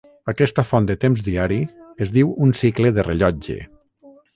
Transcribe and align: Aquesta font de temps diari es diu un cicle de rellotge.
Aquesta 0.31 0.63
font 0.69 0.87
de 0.91 0.95
temps 1.03 1.21
diari 1.27 1.61
es 2.07 2.15
diu 2.19 2.35
un 2.47 2.59
cicle 2.65 2.97
de 2.99 3.09
rellotge. 3.13 3.65